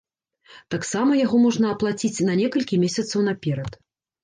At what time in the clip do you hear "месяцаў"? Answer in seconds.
2.87-3.19